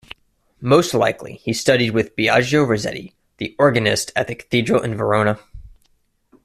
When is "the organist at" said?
3.37-4.25